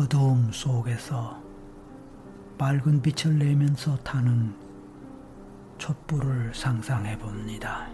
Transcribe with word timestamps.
어두움 0.00 0.50
속에서 0.50 1.38
밝은 2.56 3.02
빛을 3.02 3.38
내면서 3.38 3.98
타는 3.98 4.54
촛불을 5.76 6.54
상상해 6.54 7.18
봅니다. 7.18 7.86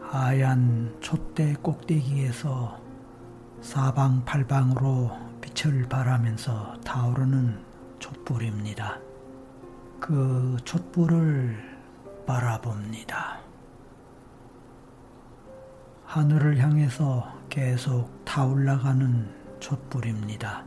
하얀 0.00 0.96
촛대 1.00 1.52
꼭대기에서 1.60 2.80
사방팔방으로 3.60 5.10
빛을 5.42 5.86
발하면서 5.90 6.80
타오르는 6.80 7.62
촛불입니다. 7.98 8.98
그 10.00 10.56
촛불을 10.64 11.54
바라봅니다. 12.26 13.40
하늘을 16.06 16.56
향해서 16.60 17.30
계속 17.50 18.24
타올라가는 18.24 19.35
촛불입니다. 19.60 20.64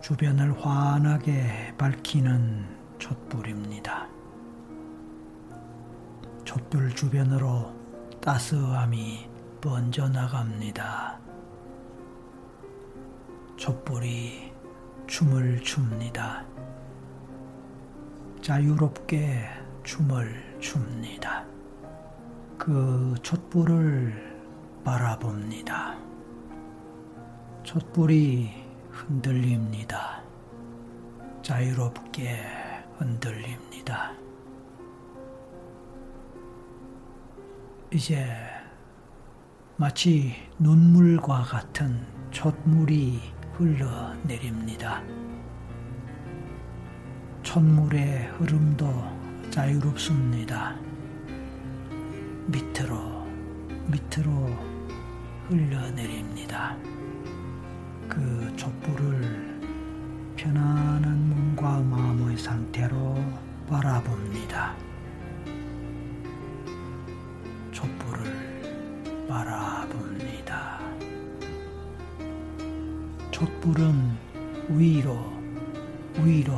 주변을 0.00 0.64
환하게 0.64 1.74
밝히는 1.76 2.64
촛불입니다. 2.98 4.08
촛불 6.44 6.94
주변으로 6.94 7.74
따스함이 8.20 9.28
번져나갑니다. 9.60 11.18
촛불이 13.56 14.52
춤을 15.06 15.62
춥니다. 15.62 16.44
자유롭게 18.40 19.44
춤을 19.82 20.58
춥니다. 20.60 21.44
그 22.56 23.14
촛불을 23.22 24.38
바라봅니다. 24.84 26.07
촛불이 27.68 28.48
흔들립니다. 28.90 30.22
자유롭게 31.42 32.40
흔들립니다. 32.96 34.14
이제 37.92 38.26
마치 39.76 40.34
눈물과 40.58 41.42
같은 41.42 42.06
촛물이 42.30 43.20
흘러내립니다. 43.52 45.02
촛물의 47.42 48.28
흐름도 48.28 49.50
자유롭습니다. 49.50 50.74
밑으로, 52.46 53.26
밑으로 53.88 54.56
흘러내립니다. 55.50 56.97
그 58.08 58.52
촛불을 58.56 59.58
편안한 60.36 61.28
몸과 61.28 61.80
마음의 61.80 62.38
상태로 62.38 63.22
바라봅니다. 63.68 64.74
촛불을 67.72 69.26
바라봅니다. 69.28 70.80
촛불은 73.30 74.16
위로, 74.70 75.32
위로 76.22 76.56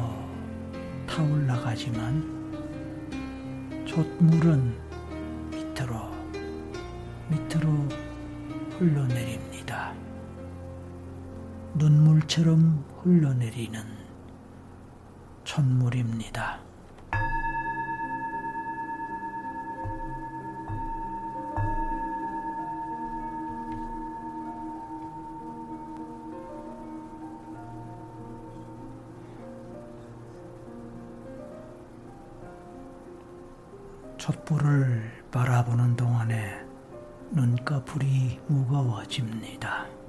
타올라가지만 1.07 2.41
촛물은 3.85 4.79
밑으로, 5.51 6.11
밑으로 7.29 7.89
흘러내립니다. 8.79 9.50
눈물처럼 11.81 12.85
흘러내리는 13.03 13.81
촛물입니다. 15.45 16.61
촛불을 34.19 35.25
바라보는 35.31 35.97
동안에 35.97 36.63
눈꺼풀이 37.31 38.39
무거워집니다. 38.49 40.00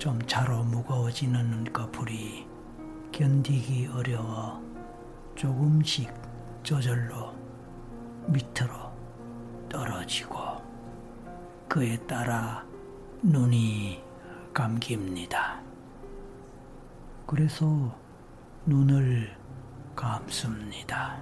좀 0.00 0.18
차로 0.26 0.64
무거워지는 0.64 1.50
눈꺼풀이 1.50 2.46
견디기 3.12 3.88
어려워 3.88 4.64
조금씩 5.34 6.10
저절로 6.62 7.34
밑으로 8.28 8.72
떨어지고 9.68 10.38
그에 11.68 11.98
따라 12.06 12.64
눈이 13.22 14.02
감깁니다. 14.54 15.60
그래서 17.26 17.94
눈을 18.64 19.36
감습니다. 19.94 21.20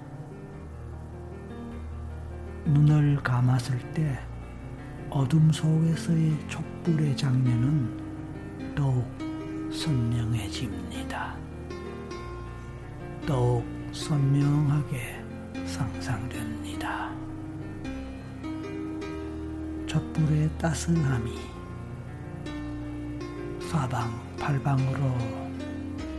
눈을 2.64 3.16
감았을 3.24 3.92
때 3.92 4.20
어둠 5.10 5.50
속에서의 5.50 6.48
촛불의 6.48 7.16
장면은 7.16 8.07
더욱 8.78 9.04
선명해집니다. 9.72 11.34
더욱 13.26 13.64
선명하게 13.90 15.20
상상됩니다. 15.66 17.12
촛불의 19.84 20.48
따스함이 20.58 21.40
사방팔방으로 23.68 25.12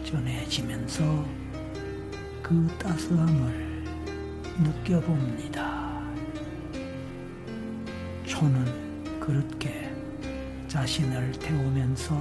전해지면서 0.04 1.26
그 2.44 2.68
따스함을 2.78 3.86
느껴봅니다. 4.62 6.04
초는 8.26 9.22
그렇게 9.22 9.89
자신을 10.70 11.32
태우면서 11.32 12.16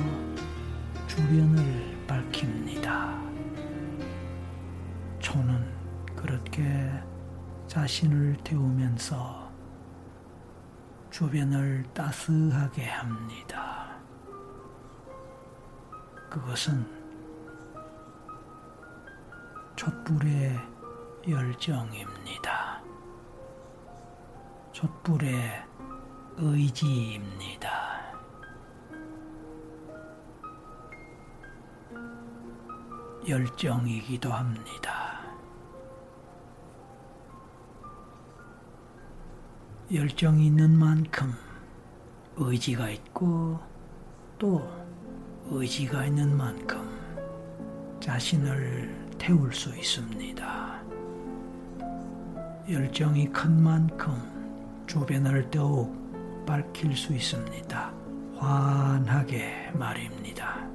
주변을 1.07 2.07
밝힙니다. 2.07 3.21
초는 5.19 6.17
그렇게 6.17 6.91
자신을 7.67 8.39
태우면서 8.43 9.53
주변을 11.11 11.85
따스하게 11.93 12.87
합니다. 12.87 13.95
그것은 16.31 16.87
촛불의 19.77 20.59
열정입니다. 21.29 22.83
촛불의 24.73 25.67
의지입니다. 26.39 27.68
열정이기도 33.29 34.33
합니다. 34.33 35.21
열정이 39.93 40.47
있는 40.47 40.79
만큼 40.79 41.35
의지가 42.37 42.89
있고 42.89 43.59
또 44.39 44.67
의지가 45.51 46.07
있는 46.07 46.35
만큼 46.35 46.89
자신을 48.01 49.17
태울 49.19 49.53
수 49.53 49.77
있습니다. 49.77 50.83
열정이 52.71 53.31
큰 53.31 53.63
만큼 53.63 54.85
주변을 54.87 55.51
더욱 55.51 55.95
밝힐 56.47 56.97
수 56.97 57.13
있습니다. 57.13 57.93
환하게 58.39 59.73
말입니다. 59.75 60.67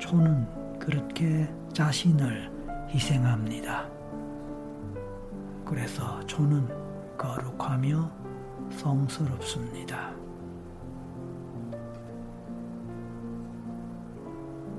초는 0.00 0.63
그렇게 0.84 1.50
자신을 1.72 2.52
희생합니다. 2.90 3.88
그래서 5.64 6.20
초는 6.26 6.68
거룩하며 7.16 8.10
성스럽습니다. 8.70 10.12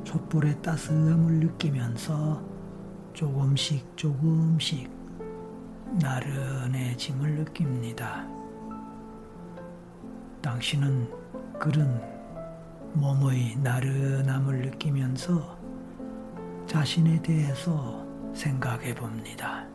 촛불의 0.03 0.61
따스함을 0.61 1.39
느끼면서 1.39 2.39
조금씩 3.13 3.97
조금씩 3.97 4.91
나른해짐을 5.99 7.31
느낍니다. 7.31 8.27
당신은 10.43 11.09
그런 11.57 11.99
몸의 12.93 13.55
나른함을 13.57 14.61
느끼면서 14.61 15.54
자신에 16.65 17.21
대해서 17.21 18.03
생각해 18.33 18.95
봅니다. 18.95 19.65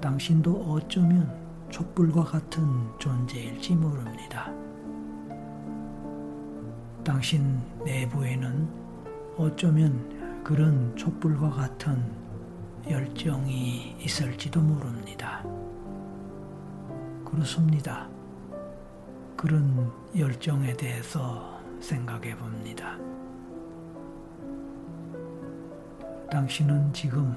당신도 0.00 0.52
어쩌면 0.68 1.34
촛불과 1.70 2.22
같은 2.22 2.64
존재일지 2.98 3.74
모릅니다. 3.74 4.52
당신 7.02 7.60
내부에는 7.84 8.68
어쩌면 9.36 10.42
그런 10.44 10.94
촛불과 10.96 11.50
같은 11.50 12.00
열정이 12.88 13.96
있을지도 13.98 14.60
모릅니다. 14.60 15.44
그렇습니다. 17.24 18.08
그런 19.36 19.90
열정에 20.16 20.74
대해서 20.74 21.60
생각해 21.80 22.36
봅니다. 22.36 22.96
당신은 26.30 26.92
지금 26.92 27.36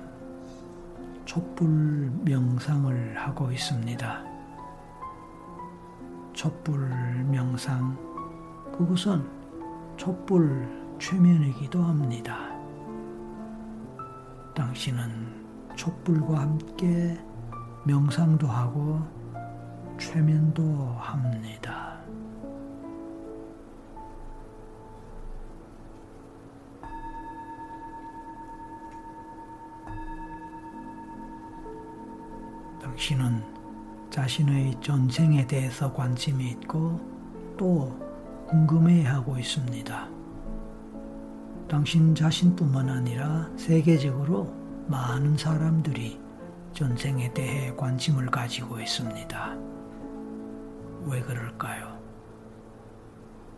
촛불 1.26 2.10
명상을 2.24 3.18
하고 3.18 3.52
있습니다. 3.52 4.24
촛불 6.34 6.90
명상, 7.26 7.98
그것은 8.78 9.28
촛불 9.98 10.68
최면이기도 11.00 11.84
합니다. 11.84 12.38
당신은 14.56 15.76
촛불과 15.76 16.42
함께 16.42 17.20
명상도 17.86 18.48
하고 18.48 19.02
최면도 20.00 20.96
합니다. 21.00 21.87
당신은 33.08 33.42
자신의 34.10 34.82
전생에 34.82 35.48
대해서 35.48 35.94
관심이 35.94 36.50
있고 36.50 37.00
또 37.56 37.98
궁금해하고 38.50 39.38
있습니다. 39.38 40.10
당신 41.70 42.14
자신뿐만 42.14 42.90
아니라 42.90 43.50
세계적으로 43.56 44.54
많은 44.88 45.38
사람들이 45.38 46.20
전생에 46.74 47.34
대해 47.34 47.74
관심을 47.78 48.26
가지고 48.26 48.82
있습니다. 48.82 49.56
왜 51.06 51.22
그럴까요? 51.22 51.98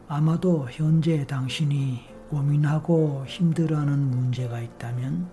아마도 0.07 0.68
현재 0.69 1.25
당신이 1.25 2.01
고민하고 2.30 3.25
힘들어하는 3.25 4.12
문제가 4.12 4.60
있다면 4.60 5.28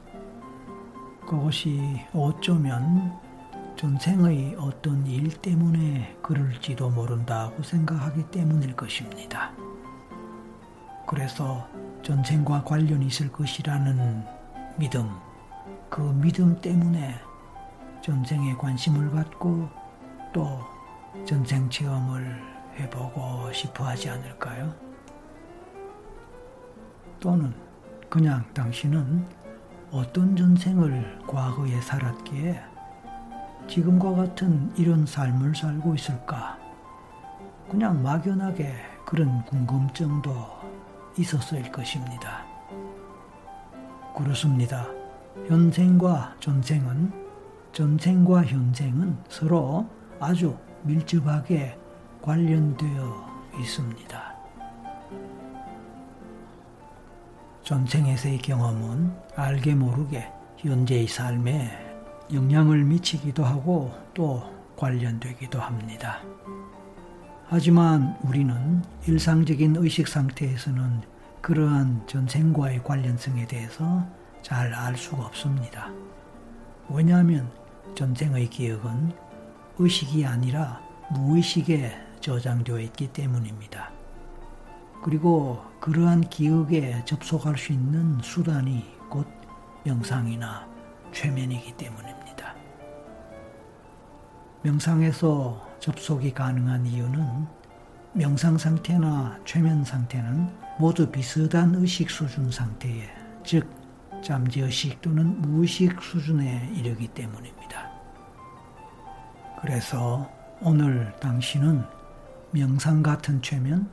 그것이 1.29 2.01
어쩌면 2.15 3.26
전생의 3.77 4.57
어떤 4.59 5.07
일 5.07 5.31
때문에 5.31 6.17
그럴지도 6.23 6.89
모른다고 6.89 7.63
생각하기 7.63 8.31
때문일 8.31 8.75
것입니다. 8.75 9.53
그래서 11.07 11.69
전생과 12.03 12.65
관련이 12.65 13.07
있을 13.07 13.31
것이라는 13.31 14.25
믿음, 14.79 15.11
그 15.91 16.01
믿음 16.01 16.59
때문에 16.59 17.17
전생에 18.03 18.55
관심을 18.55 19.11
갖고 19.11 19.69
또 20.33 20.59
전생 21.27 21.69
체험을 21.69 22.43
해보고 22.79 23.53
싶어 23.53 23.85
하지 23.85 24.09
않을까요? 24.09 24.75
또는 27.21 27.53
그냥 28.09 28.43
당신은 28.55 29.27
어떤 29.91 30.35
전생을 30.35 31.19
과거에 31.27 31.79
살았기에 31.83 32.76
지금과 33.69 34.13
같은 34.13 34.73
이런 34.77 35.05
삶을 35.05 35.55
살고 35.55 35.95
있을까? 35.95 36.59
그냥 37.69 38.03
막연하게 38.03 38.73
그런 39.05 39.45
궁금증도 39.45 40.33
있었을 41.19 41.71
것입니다. 41.73 42.45
그렇습니다. 44.17 44.87
현생과 45.49 46.37
전생은, 46.41 47.13
전생과 47.73 48.45
현생은 48.45 49.17
서로 49.29 49.87
아주 50.21 50.57
밀접하게 50.83 51.77
관련되어 52.23 53.27
있습니다. 53.59 54.37
전생에서의 57.63 58.39
경험은 58.39 59.13
알게 59.35 59.75
모르게 59.75 60.31
현재의 60.57 61.09
삶에 61.09 61.86
영향을 62.33 62.85
미치기도 62.85 63.45
하고 63.45 63.93
또 64.15 64.43
관련되기도 64.77 65.61
합니다. 65.61 66.21
하지만 67.49 68.17
우리는 68.25 68.83
일상적인 69.07 69.77
의식 69.77 70.09
상태에서는 70.09 71.03
그러한 71.41 72.03
전생과의 72.07 72.83
관련성에 72.83 73.47
대해서 73.47 74.05
잘 74.43 74.75
알 74.75 74.97
수가 74.97 75.27
없습니다. 75.27 75.91
왜냐하면 76.89 77.51
전생의 77.95 78.51
기억은 78.51 79.13
의식이 79.79 80.27
아니라 80.27 80.81
무의식에 81.13 81.97
저장되어 82.21 82.81
있기 82.81 83.13
때문입니다. 83.13 83.91
그리고 85.03 85.63
그러한 85.81 86.23
기억에 86.23 87.05
접속할 87.05 87.57
수 87.57 87.73
있는 87.73 88.19
수단이 88.23 88.85
곧 89.09 89.27
명상이나 89.85 90.76
최면이기 91.17 91.73
때문입니다. 91.79 92.55
명상에서 94.63 95.67
접속이 95.81 96.35
가능한 96.35 96.85
이유는 96.85 97.47
명상 98.13 98.59
상태나 98.59 99.39
최면 99.47 99.83
상태는 99.83 100.51
모두 100.79 101.11
비슷한 101.11 101.75
의식 101.75 102.11
수준 102.11 102.51
상태에, 102.51 103.09
즉, 103.45 103.67
잠재의식 104.23 105.01
또는 105.01 105.41
무의식 105.41 106.03
수준에 106.03 106.71
이르기 106.75 107.09
때문입니다. 107.09 107.91
그래서 109.63 110.31
오늘 110.61 111.15
당신은 111.21 111.83
명상 112.51 113.03
같은 113.03 113.41
최면, 113.41 113.89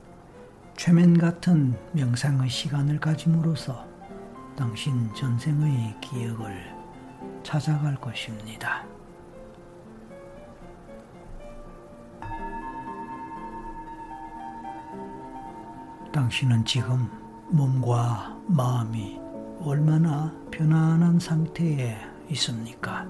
최면 0.76 1.18
같은 1.18 1.78
명상의 1.94 2.50
시간을 2.50 3.00
가짐으로써 3.00 3.88
당신 4.58 5.14
전생의 5.14 5.96
기억을 6.02 6.73
찾아갈 7.44 7.96
것입니다. 7.96 8.84
당신은 16.12 16.64
지금 16.66 17.10
몸과 17.50 18.38
마음이 18.48 19.20
얼마나 19.62 20.32
편안한 20.52 21.20
상태에 21.20 21.98
있습니까? 22.30 23.06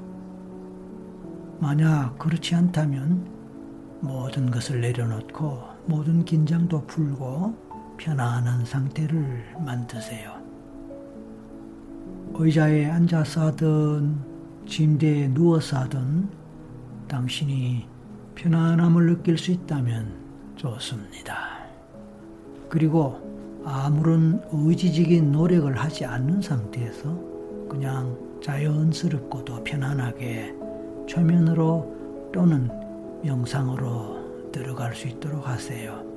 만약 1.60 2.18
그렇지 2.18 2.56
않다면 2.56 3.30
모든 4.02 4.52
것을 4.52 4.82
내려놓고 4.82 5.64
모든 5.86 6.26
긴장도 6.26 6.86
풀고 6.88 7.96
편안한 7.98 8.66
상태를 8.66 9.56
만드세요. 9.60 10.43
의자에 12.36 12.86
앉아서 12.86 13.48
하든 13.48 14.18
침대에 14.68 15.28
누워서 15.28 15.78
하든 15.82 16.30
당신이 17.08 17.86
편안함을 18.36 19.06
느낄 19.06 19.38
수 19.38 19.52
있다면 19.52 20.14
좋습니다. 20.56 21.60
그리고 22.70 23.62
아무런 23.66 24.42
의지적인 24.52 25.32
노력을 25.32 25.78
하지 25.78 26.06
않는 26.06 26.42
상태에서 26.42 27.16
그냥 27.70 28.18
자연스럽고도 28.42 29.64
편안하게 29.64 30.56
최면으로 31.08 32.32
또는 32.34 32.70
명상으로 33.24 34.52
들어갈 34.52 34.96
수 34.96 35.08
있도록 35.08 35.48
하세요. 35.48 36.13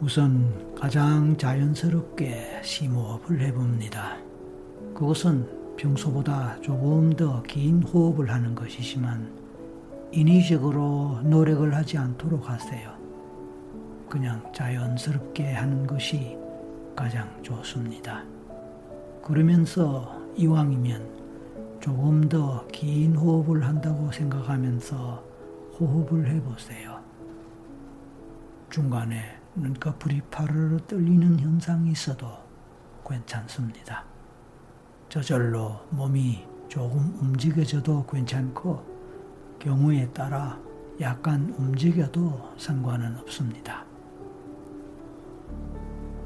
우선 0.00 0.74
가장 0.76 1.36
자연스럽게 1.36 2.60
심호흡을 2.62 3.40
해봅니다. 3.40 4.16
그것은 4.94 5.44
평소보다 5.76 6.60
조금 6.60 7.10
더 7.14 7.42
긴 7.42 7.82
호흡을 7.82 8.30
하는 8.30 8.54
것이지만 8.54 9.28
인위적으로 10.12 11.20
노력을 11.24 11.74
하지 11.74 11.98
않도록 11.98 12.48
하세요. 12.48 12.92
그냥 14.08 14.40
자연스럽게 14.52 15.52
하는 15.52 15.84
것이 15.86 16.36
가장 16.94 17.28
좋습니다. 17.42 18.24
그러면서 19.22 20.16
이왕이면 20.36 21.78
조금 21.80 22.28
더 22.28 22.64
긴 22.72 23.16
호흡을 23.16 23.64
한다고 23.64 24.12
생각하면서 24.12 25.24
호흡을 25.80 26.28
해보세요. 26.28 27.00
중간에 28.70 29.37
눈꺼풀이 29.60 30.22
파르르 30.30 30.78
떨리는 30.86 31.40
현상이 31.40 31.90
있어도 31.90 32.28
괜찮습니다. 33.06 34.04
저절로 35.08 35.80
몸이 35.90 36.44
조금 36.68 37.16
움직여져도 37.20 38.06
괜찮고 38.06 38.98
경우에 39.58 40.08
따라 40.10 40.58
약간 41.00 41.54
움직여도 41.58 42.54
상관은 42.58 43.16
없습니다. 43.18 43.84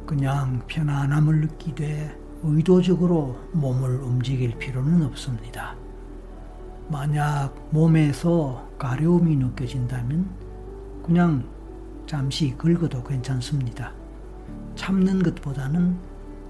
그냥 0.06 0.62
편안함을 0.66 1.42
느끼되 1.42 2.18
의도적으로 2.42 3.38
몸을 3.52 4.00
움직일 4.00 4.58
필요는 4.58 5.04
없습니다. 5.06 5.76
만약 6.88 7.54
몸에서 7.70 8.68
가려움이 8.78 9.36
느껴진다면 9.36 10.28
그냥 11.04 11.51
잠시 12.12 12.54
긁어도 12.58 13.02
괜찮습니다. 13.02 13.90
참는 14.74 15.22
것보다는 15.22 15.96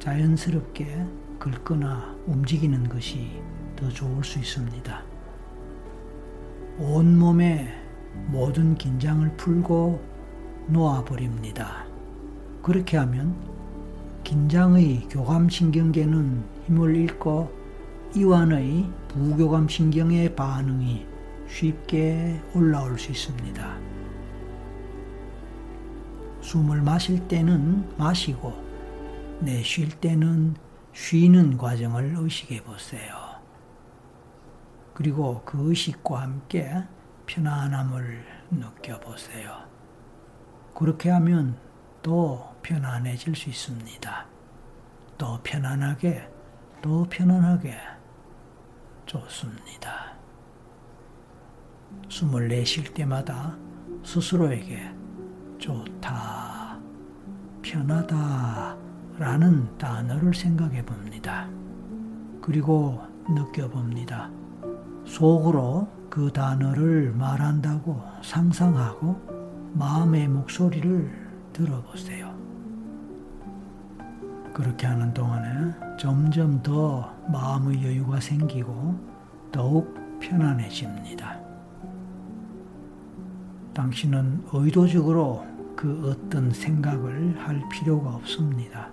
자연스럽게 0.00 1.06
긁거나 1.38 2.16
움직이는 2.26 2.88
것이 2.88 3.40
더 3.76 3.88
좋을 3.88 4.24
수 4.24 4.40
있습니다. 4.40 5.04
온몸에 6.80 7.72
모든 8.26 8.74
긴장을 8.74 9.36
풀고 9.36 10.02
놓아버립니다. 10.66 11.86
그렇게 12.60 12.96
하면 12.96 13.36
긴장의 14.24 15.06
교감신경계는 15.10 16.42
힘을 16.66 16.96
잃고 16.96 17.52
이완의 18.16 18.90
부교감신경의 19.06 20.34
반응이 20.34 21.06
쉽게 21.46 22.42
올라올 22.52 22.98
수 22.98 23.12
있습니다. 23.12 23.91
숨을 26.52 26.82
마실 26.82 27.28
때는 27.28 27.96
마시고 27.96 28.52
내쉴 29.40 29.88
때는 29.88 30.54
쉬는 30.92 31.56
과정을 31.56 32.14
의식해 32.18 32.62
보세요. 32.62 33.40
그리고 34.92 35.40
그 35.46 35.70
의식과 35.70 36.20
함께 36.20 36.70
편안함을 37.24 38.26
느껴보세요. 38.50 39.66
그렇게 40.74 41.08
하면 41.08 41.56
더 42.02 42.54
편안해질 42.62 43.34
수 43.34 43.48
있습니다. 43.48 44.26
더 45.16 45.40
편안하게, 45.42 46.28
더 46.82 47.06
편안하게 47.08 47.78
좋습니다. 49.06 50.18
숨을 52.10 52.48
내쉴 52.48 52.92
때마다 52.92 53.56
스스로에게 54.04 55.00
좋다, 55.62 56.76
편하다 57.62 58.76
라는 59.16 59.78
단어를 59.78 60.34
생각해 60.34 60.84
봅니다. 60.84 61.48
그리고 62.40 63.00
느껴봅니다. 63.28 64.28
속으로 65.04 65.86
그 66.10 66.32
단어를 66.32 67.12
말한다고 67.12 68.02
상상하고 68.24 69.16
마음의 69.74 70.26
목소리를 70.26 71.30
들어보세요. 71.52 72.34
그렇게 74.52 74.88
하는 74.88 75.14
동안에 75.14 75.96
점점 75.96 76.60
더 76.60 77.14
마음의 77.28 77.84
여유가 77.84 78.18
생기고 78.18 78.98
더욱 79.52 79.94
편안해집니다. 80.18 81.40
당신은 83.74 84.44
의도적으로 84.52 85.51
그 85.76 86.10
어떤 86.10 86.50
생각을 86.50 87.38
할 87.38 87.62
필요가 87.68 88.14
없습니다. 88.14 88.90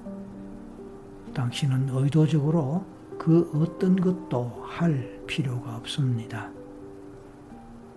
당신은 1.34 1.90
의도적으로 1.90 2.86
그 3.18 3.50
어떤 3.54 3.96
것도 3.96 4.64
할 4.66 5.22
필요가 5.28 5.76
없습니다. 5.76 6.50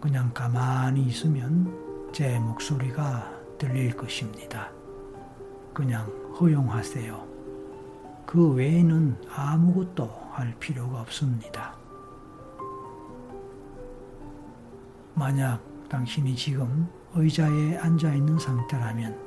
그냥 0.00 0.32
가만히 0.34 1.02
있으면 1.02 2.10
제 2.12 2.38
목소리가 2.38 3.32
들릴 3.56 3.96
것입니다. 3.96 4.70
그냥 5.72 6.06
허용하세요. 6.40 7.28
그 8.26 8.52
외에는 8.52 9.16
아무것도 9.34 10.10
할 10.32 10.54
필요가 10.58 11.00
없습니다. 11.02 11.76
만약 15.14 15.60
당신이 15.88 16.34
지금 16.34 16.88
의자에 17.14 17.76
앉아 17.76 18.14
있는 18.14 18.38
상태라면 18.38 19.18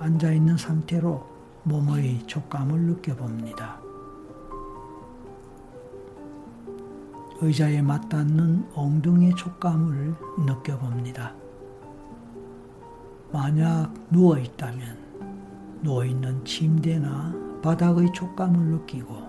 앉아 0.00 0.32
있는 0.32 0.56
상태로 0.56 1.26
몸의 1.64 2.26
촉감을 2.26 2.80
느껴봅니다. 2.80 3.80
의자에 7.40 7.82
맞닿는 7.82 8.70
엉덩이의 8.74 9.34
촉감을 9.36 10.14
느껴봅니다. 10.46 11.34
만약 13.30 13.92
누워 14.10 14.38
있다면 14.38 14.98
누워 15.82 16.04
있는 16.04 16.44
침대나 16.44 17.60
바닥의 17.62 18.12
촉감을 18.12 18.58
느끼고 18.58 19.28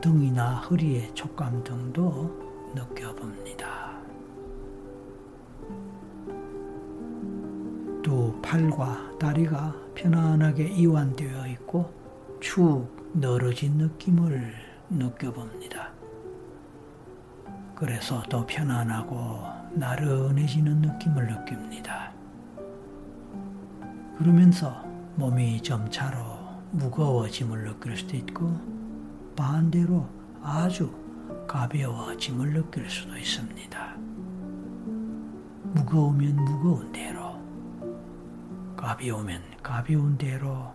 등이나 0.00 0.56
허리의 0.56 1.14
촉감 1.14 1.62
등도 1.62 2.72
느껴봅니다. 2.74 3.77
두 8.18 8.34
팔과 8.42 9.16
다리가 9.16 9.72
편안하게 9.94 10.70
이완되어 10.70 11.46
있고 11.50 11.88
축 12.40 13.12
늘어진 13.14 13.74
느낌을 13.74 14.54
느껴봅니다. 14.90 15.92
그래서 17.76 18.20
더 18.28 18.44
편안하고 18.44 19.38
나른해지는 19.74 20.80
느낌을 20.80 21.28
느낍니다. 21.28 22.12
그러면서 24.18 24.82
몸이 25.14 25.62
점차로 25.62 26.18
무거워짐을 26.72 27.62
느낄 27.62 27.96
수도 27.96 28.16
있고 28.16 28.50
반대로 29.36 30.08
아주 30.42 30.92
가벼워짐을 31.46 32.52
느낄 32.52 32.90
수도 32.90 33.16
있습니다. 33.16 33.96
무거우면 35.74 36.34
무거운 36.34 36.90
대로, 36.90 37.27
가벼우면 38.78 39.42
가벼운 39.60 40.16
대로 40.16 40.72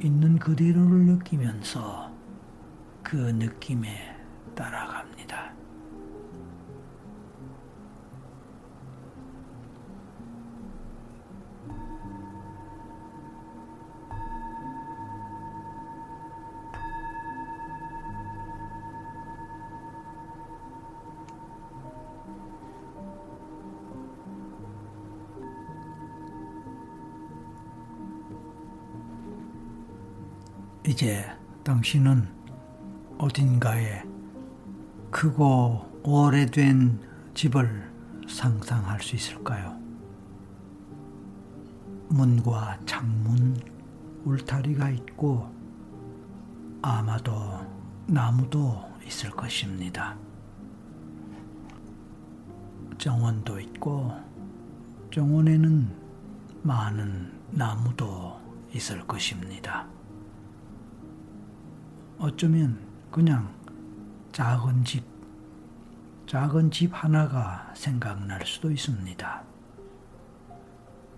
있는 0.00 0.38
그대로를 0.38 1.06
느끼면서 1.06 2.14
그 3.02 3.16
느낌에 3.16 4.16
따라갑니 4.54 5.05
이제 30.88 31.28
당신은 31.64 32.28
어딘가에 33.18 34.04
크고 35.10 36.00
오래된 36.04 37.00
집을 37.34 37.90
상상할 38.28 39.02
수 39.02 39.16
있을까요? 39.16 39.76
문과 42.08 42.78
창문, 42.86 43.56
울타리가 44.24 44.90
있고 44.90 45.52
아마도 46.82 47.34
나무도 48.06 48.80
있을 49.04 49.30
것입니다. 49.30 50.16
정원도 52.96 53.58
있고 53.58 54.12
정원에는 55.12 55.92
많은 56.62 57.32
나무도 57.50 58.40
있을 58.72 59.04
것입니다. 59.04 59.95
어쩌면 62.18 62.78
그냥 63.10 63.54
작은 64.32 64.84
집, 64.84 65.04
작은 66.26 66.70
집 66.70 66.90
하나가 66.92 67.70
생각날 67.74 68.44
수도 68.46 68.70
있습니다. 68.70 69.42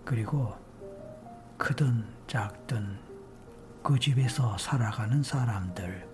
그리고 0.03 0.53
크든 1.57 2.05
작든 2.27 2.99
그 3.81 3.97
집에서 3.97 4.57
살아가는 4.57 5.23
사람들, 5.23 6.05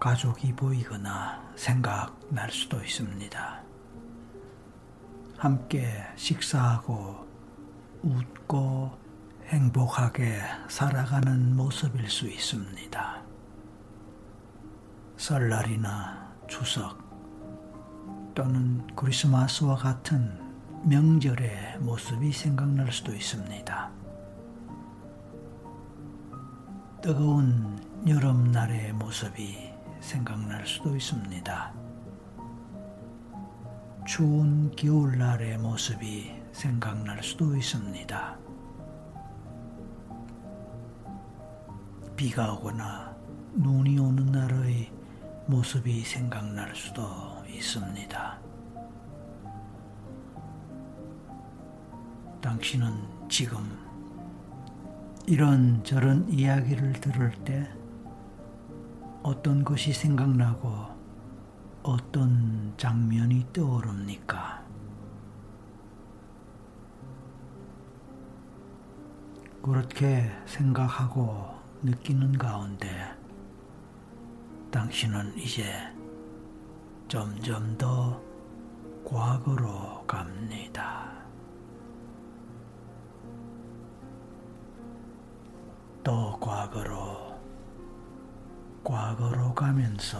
가족이 0.00 0.54
보이거나 0.54 1.52
생각날 1.54 2.50
수도 2.50 2.82
있습니다. 2.82 3.62
함께 5.36 6.02
식사하고 6.16 7.26
웃고 8.02 8.90
행복하게 9.48 10.40
살아가는 10.68 11.54
모습일 11.54 12.08
수 12.08 12.26
있습니다. 12.26 13.31
설날이나 15.22 16.34
추석 16.48 16.98
또는 18.34 18.84
크리스마스와 18.96 19.76
같은 19.76 20.36
명절의 20.84 21.78
모습이 21.78 22.32
생각날 22.32 22.90
수도 22.90 23.14
있습니다. 23.14 23.90
뜨거운 27.00 27.78
여름날의 28.04 28.94
모습이 28.94 29.72
생각날 30.00 30.66
수도 30.66 30.96
있습니다. 30.96 31.72
추운 34.04 34.72
겨울날의 34.74 35.56
모습이 35.58 36.32
생각날 36.50 37.22
수도 37.22 37.54
있습니다. 37.54 38.38
비가 42.16 42.54
오거나 42.54 43.14
눈이 43.52 44.00
오는 44.00 44.26
날의 44.26 45.01
모습이 45.52 46.00
생각날 46.00 46.74
수도 46.74 47.02
있습니다. 47.46 48.40
당신은 52.40 53.28
지금 53.28 53.58
이런 55.26 55.84
저런 55.84 56.26
이야기를 56.26 56.94
들을 56.94 57.32
때 57.44 57.70
어떤 59.22 59.62
것이 59.62 59.92
생각나고 59.92 60.86
어떤 61.82 62.72
장면이 62.78 63.48
떠오릅니까? 63.52 64.64
그렇게 69.62 70.30
생각하고 70.46 71.46
느끼는 71.82 72.38
가운데 72.38 73.21
당신은 74.72 75.36
이제 75.36 75.70
점점 77.06 77.76
더 77.76 78.18
과거로 79.04 80.02
갑니다. 80.06 81.12
또 86.02 86.38
과거로, 86.40 87.38
과거로 88.82 89.54
가면서 89.54 90.18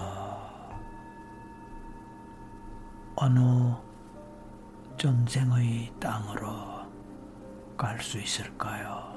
어느 3.16 3.40
전생의 4.98 5.94
땅으로 5.98 6.86
갈 7.78 7.98
수 8.00 8.18
있을까요? 8.18 9.11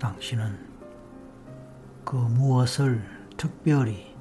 당신은 0.00 0.56
그 2.04 2.14
무엇을 2.14 3.02
특별히 3.36 4.14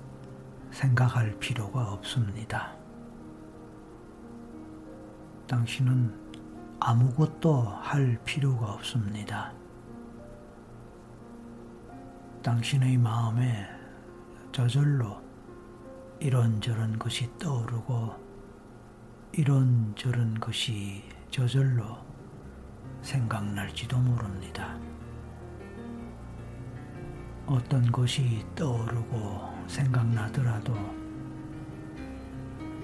생각할 0.72 1.38
필요가 1.38 1.92
없습니다. 1.94 2.76
당신은 5.48 6.14
아무것도 6.80 7.62
할 7.62 8.20
필요가 8.26 8.74
없습니다. 8.74 9.54
당신의 12.42 12.98
마음에 12.98 13.68
저절로 14.52 15.22
이런저런 16.20 16.98
것이 16.98 17.30
떠오르고 17.38 18.16
이런저런 19.32 20.40
것이 20.40 21.04
저절로 21.30 21.98
생각날지도 23.04 23.98
모릅니다. 24.00 24.76
어떤 27.48 27.90
것이 27.94 28.46
떠오르고 28.56 29.40
생각나더라도 29.68 30.74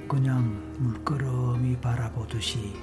그냥 0.08 0.73
물끄러미 0.80 1.78
바라보듯이 1.82 2.73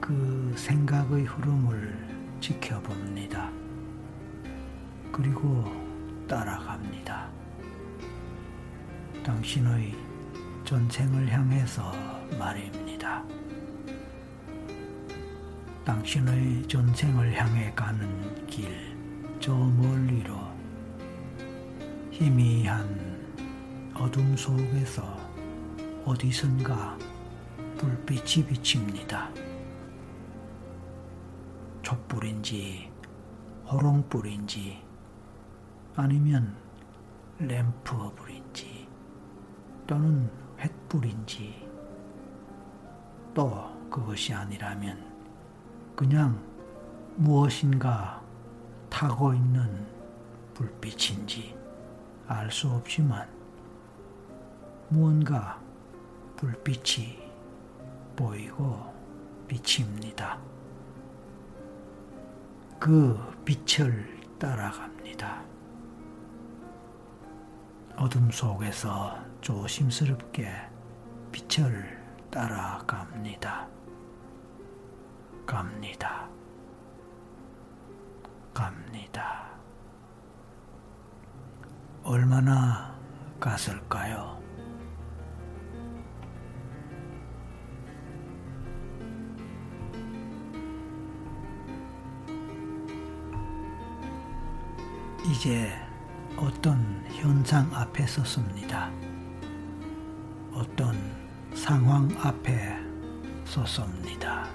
그 0.00 0.54
생각의 0.56 1.24
흐름을 1.24 2.38
지켜봅니다. 2.40 3.50
그리고 5.10 5.64
따라갑니다. 6.28 7.28
당신의 9.24 9.96
전생을 10.64 11.28
향해서 11.28 11.92
말입니다. 12.38 13.24
당신의 15.84 16.68
전생을 16.68 17.34
향해 17.34 17.72
가는 17.74 18.46
길. 18.46 18.95
저 19.40 19.54
멀리로 19.54 20.34
희미한 22.10 22.84
어둠 23.94 24.36
속에서 24.36 25.02
어디선가 26.04 26.96
불빛이 27.78 28.46
비칩니다. 28.46 29.30
촛불인지 31.82 32.90
호롱불인지 33.70 34.82
아니면 35.94 36.56
램프불인지 37.38 38.88
또는 39.86 40.30
횃불인지 40.58 41.52
또 43.34 43.70
그것이 43.90 44.32
아니라면 44.32 45.04
그냥 45.94 46.42
무엇인가 47.16 48.25
타고 48.88 49.34
있는 49.34 49.86
불빛인지 50.54 51.56
알 52.28 52.50
수 52.50 52.68
없지만 52.70 53.28
무언가 54.88 55.60
불빛이 56.36 57.30
보이고 58.16 58.92
비칩니다. 59.46 60.38
그 62.80 63.18
빛을 63.44 64.20
따라갑니다. 64.38 65.42
어둠 67.96 68.30
속에서 68.30 69.18
조심스럽게 69.40 70.50
빛을 71.32 72.04
따라갑니다. 72.30 73.68
갑니다. 75.46 76.35
갑니다. 78.56 79.50
얼마나 82.02 82.98
갔을까요? 83.38 84.42
이제 95.26 95.70
어떤 96.38 97.04
현상 97.10 97.70
앞에 97.74 98.06
섰습니다. 98.06 98.90
어떤 100.54 100.96
상황 101.54 102.08
앞에 102.22 102.74
섰습니다. 103.44 104.48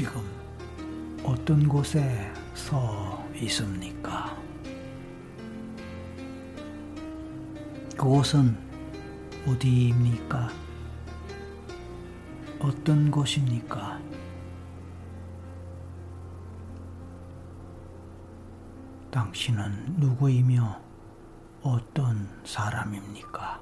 지금 0.00 0.22
어떤 1.22 1.68
곳에 1.68 2.32
서 2.54 3.22
있습니까? 3.34 4.34
그곳은 7.98 8.56
어디입니까? 9.46 10.48
어떤 12.60 13.10
곳입니까? 13.10 14.00
당신은 19.10 19.96
누구이며 19.98 20.80
어떤 21.60 22.26
사람입니까? 22.46 23.60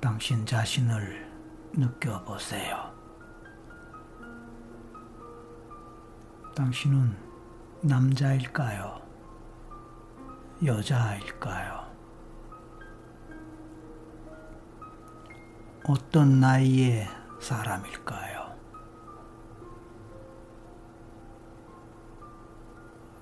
당신 0.00 0.44
자신을 0.44 1.30
느껴보세요. 1.74 2.85
당신은 6.56 7.14
남자일까요? 7.82 8.98
여자일까요? 10.64 11.84
어떤 15.86 16.40
나이의 16.40 17.06
사람일까요? 17.42 18.56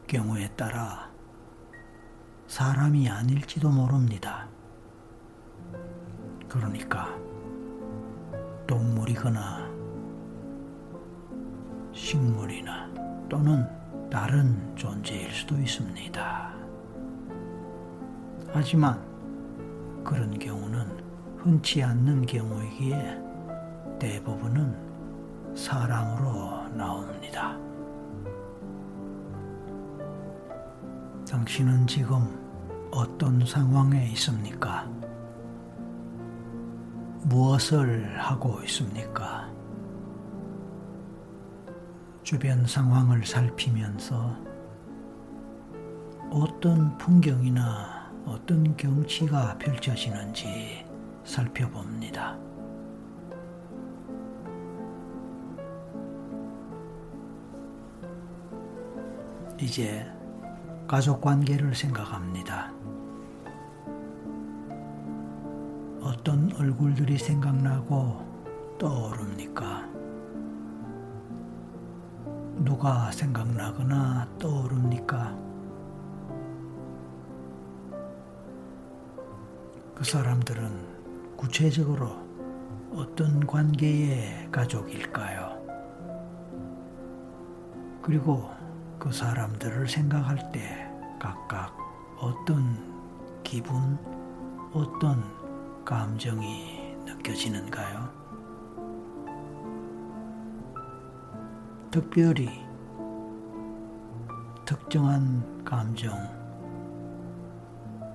경우에 0.07 0.49
따라 0.55 1.11
사람이 2.47 3.11
아닐지도 3.11 3.69
모릅니다. 3.69 4.47
그러니까 6.49 7.09
동물이거나 8.69 9.69
식물이나 11.93 13.04
또는 13.29 13.67
다른 14.11 14.57
존재일 14.77 15.31
수도 15.31 15.57
있습니다. 15.57 16.55
하지만 18.53 19.01
그런 20.05 20.39
경우는 20.39 20.87
흔치 21.39 21.83
않는 21.83 22.27
경우이기에 22.27 23.19
대부분은 23.99 25.57
사람으로 25.57 26.69
나옵니다. 26.75 27.57
당신은 31.29 31.87
지금 31.87 32.45
어떤 32.93 33.45
상황에 33.45 34.07
있습니까? 34.13 34.89
무엇을 37.23 38.19
하고 38.21 38.61
있습니까? 38.63 39.44
주변 42.25 42.67
상황을 42.67 43.27
살피면서 43.27 44.35
어떤 46.31 46.97
풍경이나 46.97 48.11
어떤 48.25 48.75
경치가 48.79 49.59
펼쳐지는지 49.59 50.87
살펴봅니다. 51.23 52.39
이제 59.61 60.11
가족 60.89 61.21
관계를 61.21 61.75
생각합니다. 61.75 62.73
어떤 66.01 66.51
얼굴들이 66.59 67.19
생각나고 67.19 68.77
떠오릅니까? 68.79 69.94
누가 72.57 73.11
생각나거나 73.11 74.29
떠오릅니까? 74.39 75.37
그 79.95 80.05
사람들은 80.05 81.37
구체적으로 81.37 82.17
어떤 82.95 83.47
관계의 83.47 84.51
가족일까요? 84.51 85.63
그리고 88.03 88.51
그 88.99 89.13
사람들을 89.13 89.89
생각할 89.89 90.53
때 90.53 90.89
각각 91.19 91.77
어떤 92.19 93.43
기분, 93.43 93.99
어떤 94.73 95.23
감정이 95.85 96.97
느껴지는가요? 97.05 98.24
특별히 101.95 102.49
특정한 104.67 105.65
감정, 105.65 106.13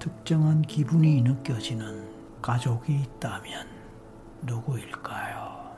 특정한 0.01 0.61
기분이 0.63 1.21
느껴지는 1.21 2.05
가족이 2.41 2.93
있다면 2.93 3.69
누구일까요? 4.41 5.77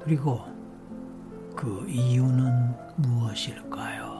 그리고 0.00 0.44
그 1.54 1.86
이유는 1.88 2.74
무엇일까요? 2.96 4.13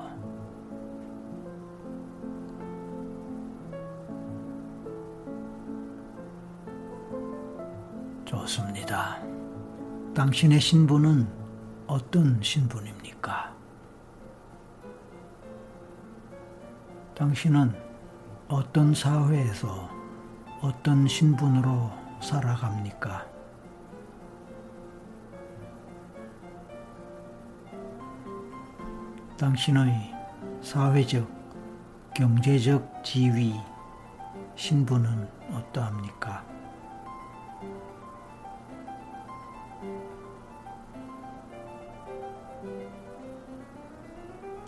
좋습니다. 8.35 9.21
당신의 10.15 10.61
신분은 10.61 11.29
어떤 11.87 12.43
신분입니까? 12.43 13.55
당신은 17.15 17.73
어떤 18.49 18.93
사회에서 18.93 19.89
어떤 20.61 21.07
신분으로 21.07 21.93
살아갑니까? 22.21 23.25
당신의 29.39 30.13
사회적, 30.61 31.29
경제적 32.15 33.05
지위, 33.05 33.55
신분은 34.57 35.29
어떠합니까? 35.53 36.54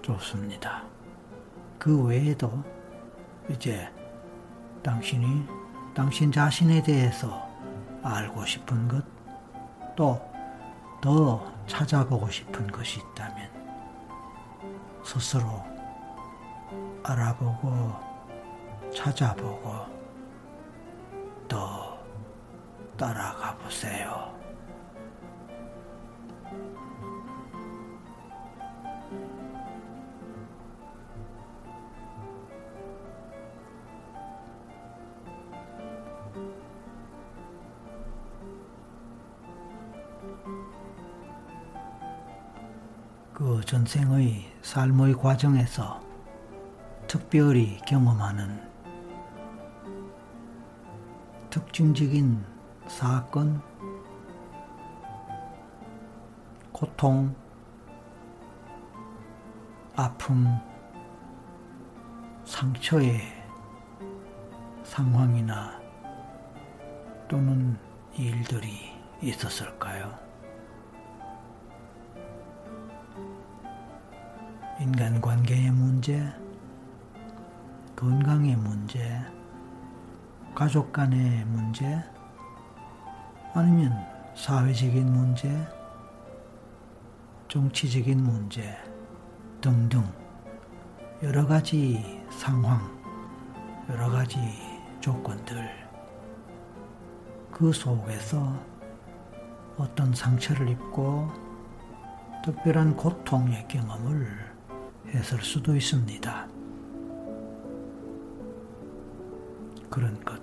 좋습니다. 0.07 0.83
그 1.79 2.05
외에도 2.05 2.63
이제 3.49 3.89
당신이 4.83 5.47
당신 5.95 6.31
자신에 6.31 6.83
대해서 6.83 7.49
알고 8.03 8.45
싶은 8.45 8.89
것, 8.89 9.05
또 9.97 10.37
더 11.01 11.41
찾아보고 11.67 12.29
싶은 12.29 12.67
것이 12.67 13.01
있다면 13.01 13.49
스스로 15.05 15.63
알아보고 17.05 17.93
찾아보고 18.93 19.87
더 21.47 21.97
따라가 22.97 23.57
보세요. 23.59 24.35
전생의 43.67 44.47
삶의 44.63 45.15
과정에서 45.15 46.01
특별히 47.09 47.79
경험하는 47.79 48.63
특징적인 51.51 52.45
사건, 52.87 53.61
고통, 56.71 57.35
아픔, 59.97 60.47
상처의 62.45 63.21
상황이나 64.85 65.81
또는 67.27 67.77
일들이 68.17 68.93
있었을까요? 69.21 70.26
인간관계의 74.97 75.73
문제, 75.73 76.27
건강의 77.95 78.57
문제, 78.57 79.21
가족 80.55 80.91
간의 80.91 81.45
문제, 81.45 82.03
아니면 83.53 83.93
사회적인 84.35 85.13
문제, 85.13 85.69
정치적인 87.49 88.25
문제 88.25 88.75
등등 89.61 90.03
여러 91.23 91.47
가지 91.47 92.25
상황, 92.31 92.81
여러 93.91 94.09
가지 94.09 94.39
조건들 95.01 95.69
그 97.53 97.71
속에서 97.71 98.59
어떤 99.77 100.15
상처를 100.15 100.71
입고 100.71 101.31
특별한 102.43 102.97
고통의 102.97 103.69
경험을 103.69 104.56
했을 105.09 105.41
수도 105.41 105.75
있습니다. 105.75 106.49
그런 109.89 110.23
것, 110.25 110.41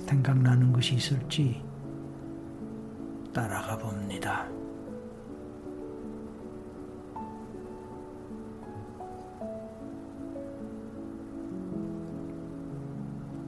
생각나는 0.00 0.72
것이 0.72 0.94
있을지 0.94 1.62
따라가 3.32 3.76
봅니다. 3.76 4.46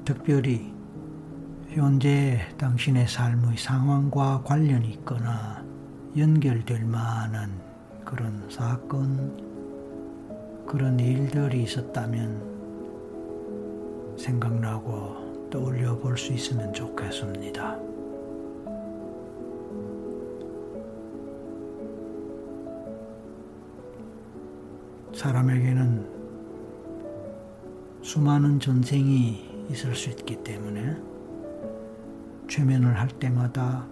특별히 0.05 0.75
현재 1.69 2.41
당신의 2.59 3.07
삶의 3.07 3.57
상황과 3.57 4.43
관련이 4.43 4.91
있거나 4.95 5.65
연결될 6.17 6.85
만한 6.85 7.61
그런 8.05 8.45
사건, 8.51 9.50
그런 10.71 11.01
일들이 11.01 11.65
있었다면 11.65 12.49
생각나고 14.17 15.49
떠올려 15.51 15.99
볼 15.99 16.17
수 16.17 16.33
있으면 16.33 16.73
좋겠습니다. 16.73 17.77
사람에게는 25.13 26.07
수많은 28.03 28.61
전생이 28.61 29.67
있을 29.71 29.97
수 29.97 30.11
있기 30.11 30.45
때문에 30.45 30.97
최면을 32.47 32.97
할 32.97 33.09
때마다 33.09 33.89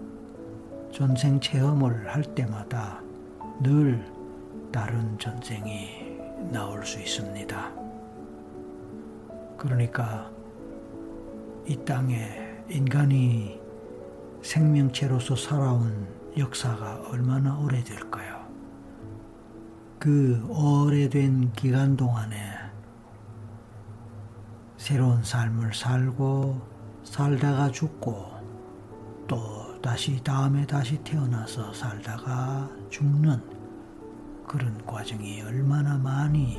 전생 0.92 1.40
체험을 1.40 2.14
할 2.14 2.22
때마다 2.22 3.02
늘 3.64 4.00
다른 4.70 5.18
전생이 5.18 6.07
나올 6.50 6.84
수 6.84 6.98
있습니다. 6.98 7.72
그러니까 9.56 10.30
이 11.66 11.76
땅에 11.84 12.62
인간이 12.68 13.60
생명체로서 14.42 15.36
살아온 15.36 16.06
역사가 16.36 17.08
얼마나 17.10 17.58
오래될까요? 17.58 18.46
그 19.98 20.46
오래된 20.48 21.52
기간 21.52 21.96
동안에 21.96 22.36
새로운 24.76 25.22
삶을 25.24 25.74
살고 25.74 26.60
살다가 27.02 27.70
죽고 27.70 28.26
또 29.26 29.80
다시 29.82 30.22
다음에 30.22 30.66
다시 30.66 30.96
태어나서 31.02 31.72
살다가 31.72 32.70
죽는 32.88 33.57
그런 34.48 34.82
과정이 34.86 35.42
얼마나 35.42 35.98
많이 35.98 36.58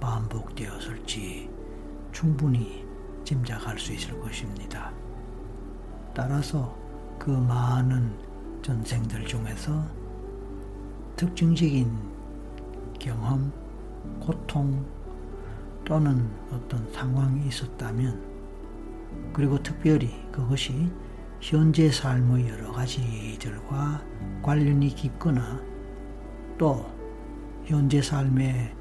반복되었을지 0.00 1.48
충분히 2.10 2.84
짐작할 3.22 3.78
수 3.78 3.92
있을 3.92 4.18
것입니다. 4.20 4.92
따라서 6.12 6.76
그 7.16 7.30
많은 7.30 8.12
전생들 8.62 9.24
중에서 9.26 9.80
특징적인 11.14 11.96
경험, 12.98 13.52
고통 14.18 14.84
또는 15.84 16.28
어떤 16.50 16.90
상황이 16.92 17.46
있었다면 17.46 18.20
그리고 19.32 19.62
특별히 19.62 20.10
그것이 20.32 20.90
현재 21.40 21.92
삶의 21.92 22.48
여러 22.48 22.72
가지들과 22.72 24.02
관련이 24.42 24.88
깊거나 24.88 25.67
또 26.58 26.84
현재 27.64 28.02
삶에 28.02 28.74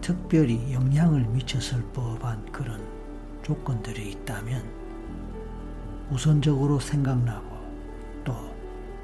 특별히 0.00 0.72
영향을 0.72 1.26
미쳤을 1.26 1.82
법한 1.92 2.50
그런 2.50 2.82
조건들이 3.42 4.12
있다면 4.12 4.62
우선적으로 6.10 6.80
생각나고 6.80 7.58
또 8.24 8.34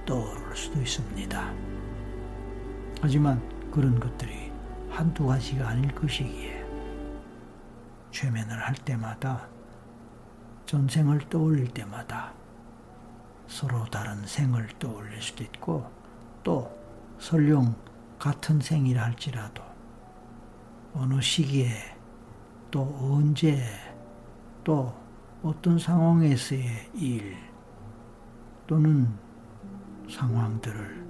떠오를 0.06 0.56
수도 0.56 0.80
있습니다. 0.80 1.52
하지만 3.02 3.42
그런 3.70 4.00
것들이 4.00 4.50
한두 4.88 5.26
가지가 5.26 5.68
아닐 5.68 5.94
것이기에 5.94 6.64
최면을 8.10 8.56
할 8.58 8.74
때마다 8.74 9.48
전생을 10.64 11.28
떠올릴 11.28 11.68
때마다 11.68 12.32
서로 13.46 13.84
다른 13.87 14.24
생을 14.24 14.68
떠올릴 14.78 15.20
수도 15.20 15.44
있고 15.44 15.90
또 16.42 16.74
설령 17.18 17.74
같은 18.24 18.58
생이라 18.58 19.04
할지라도 19.04 19.62
어느 20.94 21.20
시기에 21.20 21.68
또 22.70 22.80
언제 22.98 23.62
또 24.64 24.94
어떤 25.42 25.78
상황에서의 25.78 26.64
일 26.94 27.37
또는 28.66 29.12
상황들을 30.08 31.06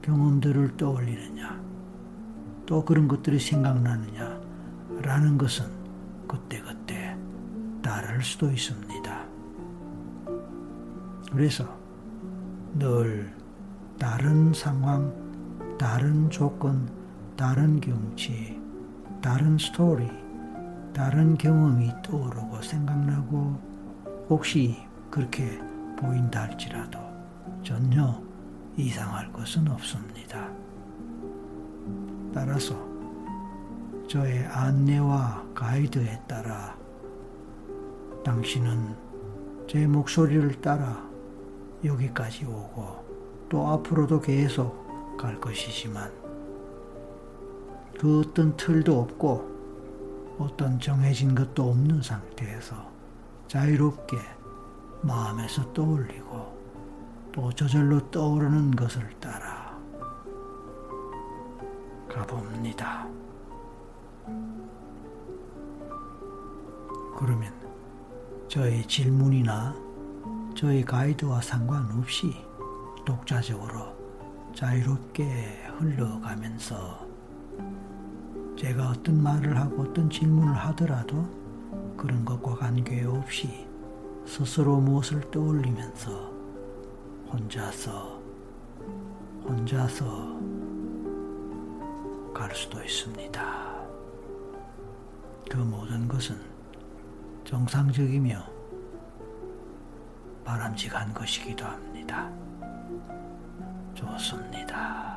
경험들을 0.00 0.78
떠올리느냐 0.78 1.60
또 2.64 2.82
그런 2.82 3.08
것들이 3.08 3.38
생각나느냐 3.38 4.40
라는 5.02 5.36
것은 5.36 5.66
그때그때 6.26 7.14
다를 7.82 8.22
수도 8.22 8.50
있습니다. 8.50 9.26
그래서 11.30 11.78
늘 12.78 13.36
다른 13.98 14.54
상황, 14.54 15.25
다른 15.78 16.30
조건, 16.30 16.88
다른 17.36 17.78
경치, 17.80 18.58
다른 19.20 19.58
스토리, 19.58 20.08
다른 20.94 21.36
경험이 21.36 21.92
떠오르고 22.02 22.62
생각나고 22.62 23.60
혹시 24.30 24.76
그렇게 25.10 25.60
보인다 25.98 26.42
할지라도 26.42 26.98
전혀 27.62 28.22
이상할 28.76 29.30
것은 29.32 29.68
없습니다. 29.68 30.48
따라서 32.32 32.74
저의 34.08 34.46
안내와 34.46 35.44
가이드에 35.54 36.22
따라 36.26 36.74
당신은 38.24 38.96
제 39.68 39.86
목소리를 39.86 40.60
따라 40.62 41.04
여기까지 41.84 42.46
오고 42.46 43.04
또 43.48 43.66
앞으로도 43.68 44.20
계속 44.20 44.85
갈 45.16 45.40
것이지만 45.40 46.12
그 47.98 48.20
어떤 48.20 48.56
틀도 48.56 49.00
없고 49.00 49.56
어떤 50.38 50.78
정해진 50.78 51.34
것도 51.34 51.70
없는 51.70 52.02
상태에서 52.02 52.76
자유롭게 53.48 54.18
마음에서 55.02 55.72
떠올리고 55.72 56.56
또 57.32 57.52
저절로 57.52 58.10
떠오르는 58.10 58.72
것을 58.72 59.08
따라 59.20 59.78
가봅니다. 62.08 63.06
그러면 67.16 67.52
저의 68.48 68.86
질문이나 68.86 69.74
저의 70.54 70.84
가이드와 70.84 71.40
상관없이 71.40 72.44
독자적으로 73.04 73.95
자유롭게 74.56 75.66
흘러가면서 75.76 77.06
제가 78.58 78.88
어떤 78.88 79.22
말을 79.22 79.54
하고 79.54 79.82
어떤 79.82 80.08
질문을 80.08 80.54
하더라도 80.54 81.28
그런 81.94 82.24
것과 82.24 82.54
관계없이 82.54 83.68
스스로 84.24 84.78
무엇을 84.78 85.30
떠올리면서 85.30 86.32
혼자서 87.30 88.18
혼자서 89.44 90.40
갈 92.32 92.54
수도 92.54 92.82
있습니다. 92.82 93.76
그 95.50 95.56
모든 95.58 96.08
것은 96.08 96.40
정상적이며 97.44 98.42
바람직한 100.46 101.12
것이기도 101.12 101.66
합니다. 101.66 102.45
좋습니다. 103.96 105.16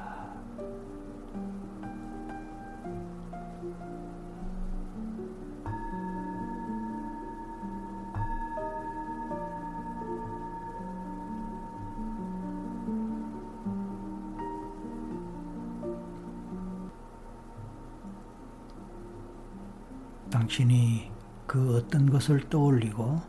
당신이 20.31 21.11
그 21.45 21.77
어떤 21.77 22.09
것을 22.09 22.39
떠올리고 22.49 23.21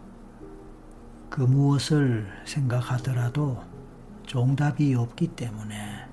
그 1.29 1.41
무엇을 1.43 2.27
생각하더라도 2.45 3.70
정답이 4.31 4.95
없기 4.95 5.27
때문에 5.35 6.09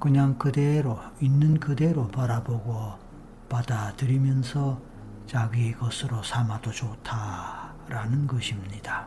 그냥 0.00 0.36
그대로 0.38 0.98
있는 1.20 1.60
그대로 1.60 2.08
바라보고 2.08 2.98
받아들이면서 3.48 4.82
자기 5.28 5.72
것으로 5.72 6.20
삼아도 6.24 6.72
좋다라는 6.72 8.26
것입니다. 8.26 9.06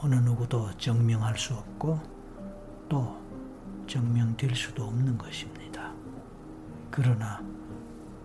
어느 0.00 0.16
누구도 0.16 0.76
증명할 0.76 1.38
수 1.38 1.54
없고 1.54 2.00
또 2.88 3.16
증명될 3.86 4.56
수도 4.56 4.86
없는 4.86 5.16
것입니다. 5.16 5.92
그러나 6.90 7.40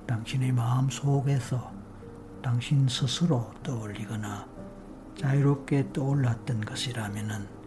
당신의 0.07 0.51
마음 0.51 0.89
속에서 0.89 1.71
당신 2.41 2.87
스스로 2.87 3.53
떠올리거나 3.61 4.47
자유롭게 5.15 5.93
떠올랐던 5.93 6.61
것이라면은 6.61 7.60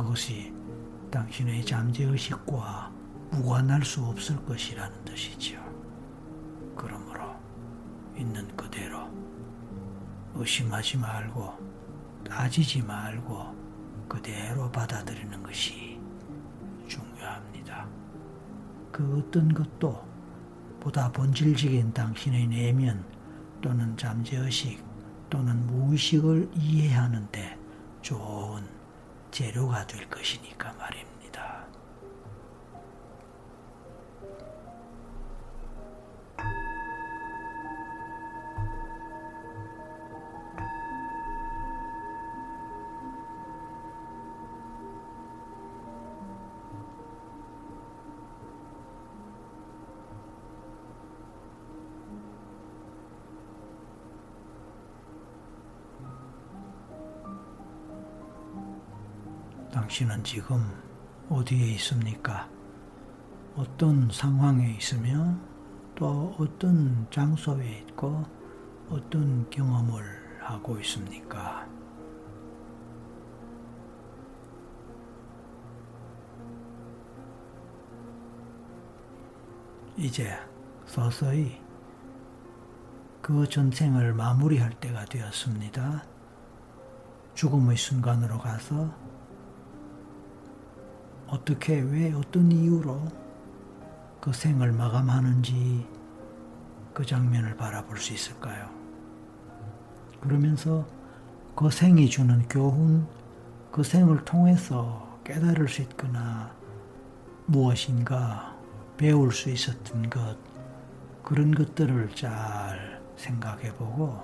그것이 0.00 0.50
당신의 1.10 1.62
잠재의식과 1.66 2.90
무관할 3.32 3.84
수 3.84 4.02
없을 4.02 4.42
것이라는 4.46 5.04
뜻이지요. 5.04 5.60
그러므로 6.74 7.36
있는 8.16 8.48
그대로 8.56 9.10
의심하지 10.34 10.96
말고 10.96 11.52
따지지 12.26 12.80
말고 12.82 13.54
그대로 14.08 14.72
받아들이는 14.72 15.42
것이 15.42 16.00
중요합니다. 16.88 17.86
그 18.90 19.18
어떤 19.18 19.52
것도 19.52 20.02
보다 20.80 21.12
본질적인 21.12 21.92
당신의 21.92 22.46
내면 22.46 23.04
또는 23.60 23.94
잠재의식 23.98 24.82
또는 25.28 25.66
무의식을 25.66 26.50
이해하는데 26.54 27.58
좋은 28.00 28.79
재료가 29.30 29.86
될 29.86 30.08
것이니까 30.08 30.72
말입니다. 30.78 31.09
당신은 59.90 60.22
지금 60.22 60.64
어디에 61.28 61.72
있습니까? 61.72 62.48
어떤 63.56 64.08
상황에 64.08 64.76
있으며 64.76 65.36
또 65.96 66.32
어떤 66.38 67.08
장소에 67.10 67.78
있고 67.88 68.24
어떤 68.88 69.50
경험을 69.50 70.04
하고 70.42 70.78
있습니까? 70.78 71.66
이제 79.96 80.38
서서히 80.86 81.60
그 83.20 83.48
전생을 83.48 84.14
마무리할 84.14 84.70
때가 84.78 85.04
되었습니다. 85.06 86.04
죽음의 87.34 87.76
순간으로 87.76 88.38
가서 88.38 89.09
어떻게, 91.30 91.80
왜, 91.80 92.12
어떤 92.12 92.50
이유로 92.50 93.00
그 94.20 94.32
생을 94.32 94.72
마감하는지 94.72 95.86
그 96.92 97.06
장면을 97.06 97.56
바라볼 97.56 97.98
수 97.98 98.12
있을까요? 98.12 98.68
그러면서 100.20 100.84
그 101.54 101.70
생이 101.70 102.10
주는 102.10 102.46
교훈, 102.48 103.06
그 103.70 103.84
생을 103.84 104.24
통해서 104.24 105.18
깨달을 105.24 105.68
수 105.68 105.82
있거나 105.82 106.52
무엇인가 107.46 108.56
배울 108.96 109.32
수 109.32 109.50
있었던 109.50 110.10
것, 110.10 110.36
그런 111.22 111.52
것들을 111.52 112.10
잘 112.16 113.00
생각해 113.16 113.72
보고 113.76 114.20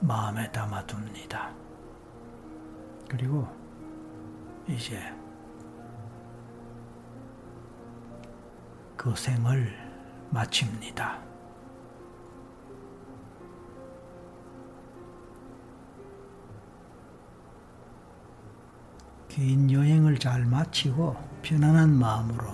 마음에 0.00 0.50
담아둡니다. 0.50 1.52
그리고 3.08 3.46
이제 4.66 4.98
그 8.96 9.14
생을 9.16 9.72
마칩니다. 10.30 11.20
긴 19.28 19.70
여행을 19.70 20.18
잘 20.18 20.44
마치고 20.44 21.16
편안한 21.42 21.98
마음으로 21.98 22.44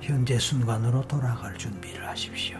현재 0.00 0.38
순간으로 0.38 1.06
돌아갈 1.06 1.56
준비를 1.58 2.08
하십시오. 2.08 2.58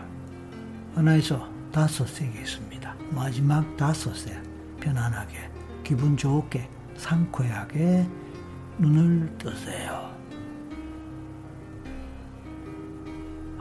하나에서 0.94 1.48
다섯 1.72 2.06
세겠습니다. 2.06 2.94
마지막 3.10 3.76
다섯에 3.76 4.42
편안하게 4.80 5.50
기분 5.82 6.16
좋게 6.16 6.68
상쾌하게 6.96 8.06
눈을 8.78 9.38
뜨세요. 9.38 10.09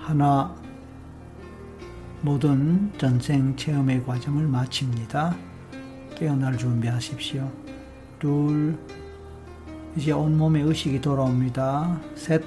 하나 0.10 0.56
모든 2.24 2.91
전생 2.98 3.56
체험의 3.56 4.04
과정을 4.08 4.48
마칩니다. 4.48 5.36
깨어날 6.15 6.58
준비하십시오. 6.58 7.48
둘, 8.17 8.76
이제 9.95 10.12
온몸에 10.12 10.62
의식이 10.62 11.00
돌아옵니다. 11.00 12.02
셋, 12.15 12.43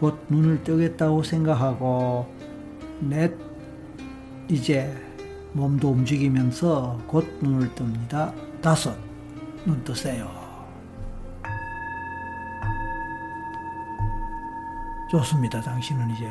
곧 0.00 0.18
눈을 0.28 0.64
뜨겠다고 0.64 1.22
생각하고, 1.22 2.26
넷, 2.98 3.38
이제 4.48 4.92
몸도 5.52 5.92
움직이면서 5.92 7.00
곧 7.06 7.38
눈을 7.40 7.72
뜹니다. 7.76 8.34
다섯, 8.60 8.96
눈 9.64 9.84
뜨세요. 9.84 10.28
좋습니다. 15.08 15.60
당신은 15.60 16.10
이제 16.10 16.28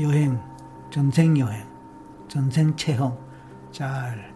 여행, 0.00 0.40
전생 0.90 1.38
여행, 1.38 1.64
전생 2.26 2.74
체험 2.74 3.16
잘 3.70 4.34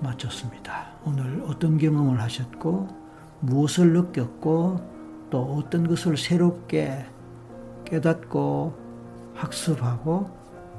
마쳤습니다. 0.00 0.86
오늘 1.04 1.42
어떤 1.48 1.78
경험을 1.78 2.20
하셨고, 2.20 2.86
무엇을 3.40 3.92
느꼈고, 3.92 4.94
또 5.30 5.56
어떤 5.56 5.88
것을 5.88 6.16
새롭게 6.16 7.06
깨닫고 7.84 8.72
학습하고 9.34 10.30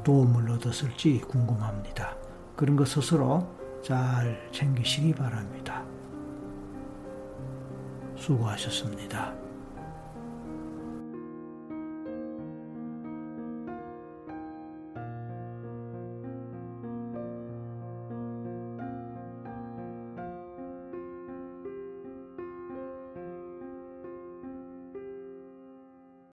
도움을 0.05 0.49
얻었을지 0.49 1.19
궁금합니다. 1.27 2.15
그런 2.55 2.77
것 2.77 2.87
스스로 2.87 3.45
잘 3.83 4.49
챙기시기 4.53 5.13
바랍니다. 5.13 5.83
수고하셨습니다. 8.15 9.44